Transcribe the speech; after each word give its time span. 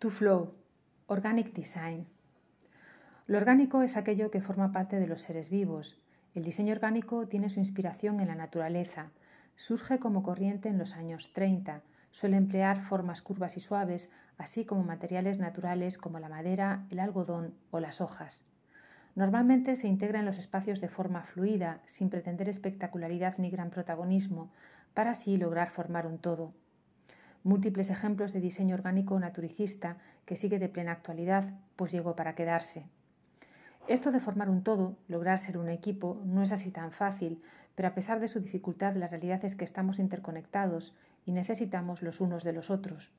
To 0.00 0.10
Flow, 0.10 0.52
Organic 1.06 1.54
Design. 1.54 2.06
Lo 3.26 3.38
orgánico 3.38 3.80
es 3.80 3.96
aquello 3.96 4.30
que 4.30 4.42
forma 4.42 4.70
parte 4.70 5.00
de 5.00 5.06
los 5.06 5.22
seres 5.22 5.48
vivos. 5.48 5.98
El 6.34 6.42
diseño 6.42 6.72
orgánico 6.72 7.26
tiene 7.26 7.48
su 7.48 7.58
inspiración 7.58 8.20
en 8.20 8.28
la 8.28 8.34
naturaleza. 8.34 9.12
Surge 9.56 9.98
como 9.98 10.22
corriente 10.22 10.68
en 10.68 10.76
los 10.76 10.94
años 10.94 11.32
30. 11.32 11.80
Suele 12.10 12.36
emplear 12.36 12.82
formas 12.82 13.22
curvas 13.22 13.56
y 13.56 13.60
suaves, 13.60 14.10
así 14.36 14.66
como 14.66 14.82
materiales 14.82 15.38
naturales 15.38 15.96
como 15.96 16.18
la 16.18 16.28
madera, 16.28 16.84
el 16.90 16.98
algodón 16.98 17.54
o 17.70 17.80
las 17.80 18.02
hojas. 18.02 18.44
Normalmente 19.14 19.74
se 19.74 19.88
integra 19.88 20.18
en 20.18 20.26
los 20.26 20.36
espacios 20.36 20.82
de 20.82 20.88
forma 20.88 21.22
fluida, 21.22 21.80
sin 21.86 22.10
pretender 22.10 22.50
espectacularidad 22.50 23.38
ni 23.38 23.48
gran 23.48 23.70
protagonismo, 23.70 24.50
para 24.92 25.12
así 25.12 25.38
lograr 25.38 25.70
formar 25.70 26.06
un 26.06 26.18
todo 26.18 26.52
múltiples 27.44 27.90
ejemplos 27.90 28.32
de 28.32 28.40
diseño 28.40 28.74
orgánico 28.74 29.20
naturicista 29.20 29.98
que 30.24 30.34
sigue 30.34 30.58
de 30.58 30.68
plena 30.68 30.92
actualidad, 30.92 31.52
pues 31.76 31.92
llegó 31.92 32.16
para 32.16 32.34
quedarse. 32.34 32.86
Esto 33.86 34.10
de 34.10 34.20
formar 34.20 34.48
un 34.48 34.62
todo, 34.62 34.96
lograr 35.08 35.38
ser 35.38 35.58
un 35.58 35.68
equipo, 35.68 36.22
no 36.24 36.42
es 36.42 36.52
así 36.52 36.70
tan 36.70 36.90
fácil, 36.90 37.42
pero 37.74 37.88
a 37.88 37.94
pesar 37.94 38.18
de 38.18 38.28
su 38.28 38.40
dificultad, 38.40 38.96
la 38.96 39.08
realidad 39.08 39.44
es 39.44 39.56
que 39.56 39.64
estamos 39.64 39.98
interconectados 39.98 40.94
y 41.26 41.32
necesitamos 41.32 42.02
los 42.02 42.22
unos 42.22 42.44
de 42.44 42.54
los 42.54 42.70
otros. 42.70 43.12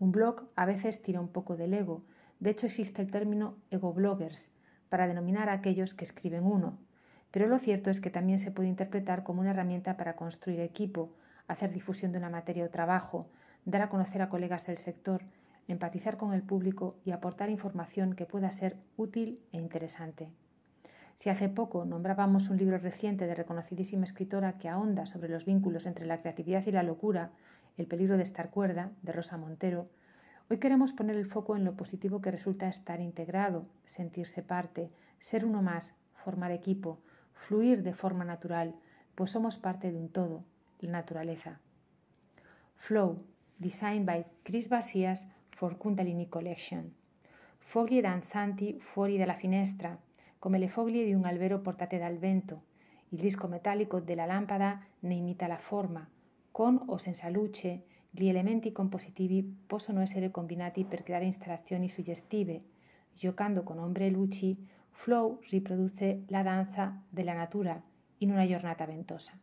Un 0.00 0.10
blog 0.10 0.48
a 0.56 0.66
veces 0.66 1.00
tira 1.00 1.20
un 1.20 1.28
poco 1.28 1.56
del 1.56 1.74
ego, 1.74 2.02
de 2.40 2.50
hecho 2.50 2.66
existe 2.66 3.02
el 3.02 3.10
término 3.10 3.56
ego-bloggers 3.70 4.50
para 4.88 5.06
denominar 5.06 5.48
a 5.48 5.52
aquellos 5.52 5.94
que 5.94 6.04
escriben 6.04 6.44
uno, 6.44 6.78
pero 7.30 7.46
lo 7.46 7.58
cierto 7.58 7.90
es 7.90 8.00
que 8.00 8.10
también 8.10 8.40
se 8.40 8.50
puede 8.50 8.68
interpretar 8.68 9.22
como 9.22 9.42
una 9.42 9.50
herramienta 9.50 9.96
para 9.96 10.16
construir 10.16 10.58
equipo, 10.58 11.12
hacer 11.46 11.72
difusión 11.72 12.10
de 12.10 12.18
una 12.18 12.30
materia 12.30 12.64
o 12.64 12.70
trabajo, 12.70 13.28
dar 13.64 13.82
a 13.82 13.88
conocer 13.88 14.22
a 14.22 14.28
colegas 14.28 14.66
del 14.66 14.78
sector, 14.78 15.22
empatizar 15.68 16.16
con 16.16 16.32
el 16.32 16.42
público 16.42 16.96
y 17.04 17.12
aportar 17.12 17.50
información 17.50 18.14
que 18.14 18.26
pueda 18.26 18.50
ser 18.50 18.76
útil 18.96 19.40
e 19.52 19.58
interesante. 19.58 20.30
Si 21.16 21.28
hace 21.28 21.48
poco 21.48 21.84
nombrábamos 21.84 22.48
un 22.48 22.56
libro 22.56 22.78
reciente 22.78 23.26
de 23.26 23.34
reconocidísima 23.34 24.04
escritora 24.04 24.56
que 24.58 24.68
ahonda 24.68 25.04
sobre 25.04 25.28
los 25.28 25.44
vínculos 25.44 25.86
entre 25.86 26.06
la 26.06 26.20
creatividad 26.20 26.66
y 26.66 26.72
la 26.72 26.82
locura, 26.82 27.30
El 27.76 27.86
peligro 27.86 28.16
de 28.16 28.22
estar 28.22 28.50
cuerda, 28.50 28.90
de 29.02 29.12
Rosa 29.12 29.36
Montero, 29.38 29.88
hoy 30.50 30.58
queremos 30.58 30.92
poner 30.92 31.16
el 31.16 31.24
foco 31.24 31.56
en 31.56 31.64
lo 31.64 31.76
positivo 31.76 32.20
que 32.20 32.30
resulta 32.30 32.68
estar 32.68 33.00
integrado, 33.00 33.66
sentirse 33.84 34.42
parte, 34.42 34.90
ser 35.18 35.44
uno 35.44 35.62
más, 35.62 35.94
formar 36.14 36.50
equipo, 36.50 37.00
fluir 37.32 37.82
de 37.82 37.94
forma 37.94 38.24
natural, 38.24 38.74
pues 39.14 39.30
somos 39.30 39.56
parte 39.56 39.92
de 39.92 39.98
un 39.98 40.08
todo, 40.08 40.44
la 40.80 40.92
naturaleza. 40.92 41.60
Flow, 42.76 43.22
designed 43.60 44.06
by 44.06 44.24
Chris 44.42 44.68
Basias 44.68 45.26
for 45.50 45.76
Kundalini 45.76 46.30
Collection. 46.30 46.90
Foglie 47.58 48.00
danzanti 48.00 48.78
fuori 48.80 49.18
dalla 49.18 49.34
finestra, 49.34 50.00
come 50.38 50.58
le 50.58 50.68
foglie 50.68 51.04
di 51.04 51.12
un 51.12 51.26
albero 51.26 51.60
portate 51.60 51.98
dal 51.98 52.16
vento. 52.16 52.62
Il 53.10 53.18
disco 53.18 53.48
metallico 53.48 54.00
della 54.00 54.24
lampada 54.24 54.80
ne 55.00 55.14
imita 55.14 55.46
la 55.46 55.58
forma. 55.58 56.08
Con 56.50 56.82
o 56.86 56.96
senza 56.96 57.28
luce, 57.28 57.84
gli 58.08 58.28
elementi 58.28 58.72
compositivi 58.72 59.42
possono 59.66 60.00
essere 60.00 60.30
combinati 60.30 60.84
per 60.84 61.02
creare 61.02 61.26
installazioni 61.26 61.90
suggestive. 61.90 62.58
Giocando 63.14 63.62
con 63.62 63.78
ombre 63.78 64.06
e 64.06 64.10
luci, 64.10 64.56
Flow 64.88 65.38
riproduce 65.50 66.24
la 66.28 66.42
danza 66.42 66.98
della 67.10 67.34
natura 67.34 67.78
in 68.18 68.30
una 68.30 68.46
giornata 68.46 68.86
ventosa. 68.86 69.38